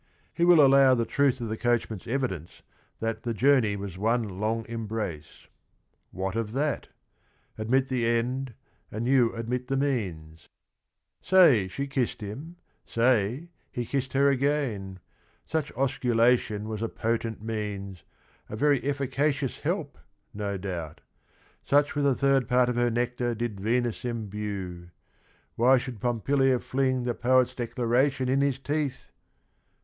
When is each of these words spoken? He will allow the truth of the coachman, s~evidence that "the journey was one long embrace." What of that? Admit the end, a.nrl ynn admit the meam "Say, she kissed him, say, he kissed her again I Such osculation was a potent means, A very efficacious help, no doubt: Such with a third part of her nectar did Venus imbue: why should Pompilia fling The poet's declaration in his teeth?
He 0.33 0.43
will 0.43 0.65
allow 0.65 0.95
the 0.95 1.05
truth 1.05 1.39
of 1.41 1.47
the 1.47 1.55
coachman, 1.57 2.01
s~evidence 2.01 2.63
that 3.01 3.21
"the 3.21 3.35
journey 3.35 3.75
was 3.75 3.99
one 3.99 4.23
long 4.39 4.65
embrace." 4.67 5.45
What 6.09 6.35
of 6.35 6.53
that? 6.53 6.87
Admit 7.55 7.87
the 7.87 8.07
end, 8.07 8.55
a.nrl 8.91 9.05
ynn 9.05 9.37
admit 9.39 9.67
the 9.67 9.77
meam 9.77 10.37
"Say, 11.21 11.67
she 11.67 11.85
kissed 11.85 12.19
him, 12.19 12.55
say, 12.83 13.49
he 13.71 13.85
kissed 13.85 14.13
her 14.13 14.27
again 14.31 14.97
I 14.99 15.51
Such 15.51 15.71
osculation 15.75 16.63
was 16.63 16.81
a 16.81 16.89
potent 16.89 17.43
means, 17.43 18.01
A 18.49 18.55
very 18.55 18.83
efficacious 18.83 19.59
help, 19.59 19.99
no 20.33 20.57
doubt: 20.57 21.01
Such 21.63 21.93
with 21.93 22.07
a 22.07 22.15
third 22.15 22.47
part 22.47 22.69
of 22.69 22.75
her 22.75 22.89
nectar 22.89 23.35
did 23.35 23.59
Venus 23.59 24.03
imbue: 24.03 24.89
why 25.55 25.77
should 25.77 25.99
Pompilia 25.99 26.57
fling 26.59 27.03
The 27.03 27.13
poet's 27.13 27.53
declaration 27.53 28.27
in 28.29 28.41
his 28.41 28.57
teeth? 28.57 29.11